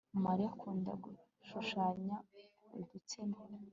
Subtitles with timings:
[0.25, 2.15] Mariya akunda gushushanya
[2.79, 3.37] udutsima